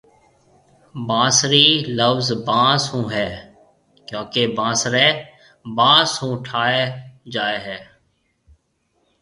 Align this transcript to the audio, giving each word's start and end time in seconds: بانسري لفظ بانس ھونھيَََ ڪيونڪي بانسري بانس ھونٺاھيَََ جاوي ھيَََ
بانسري 1.07 1.67
لفظ 1.97 2.27
بانس 2.47 2.83
ھونھيَََ 2.93 3.29
ڪيونڪي 4.07 4.43
بانسري 4.57 5.07
بانس 5.77 6.09
ھونٺاھيَََ 6.21 6.81
جاوي 7.33 7.59
ھيَََ 7.67 7.77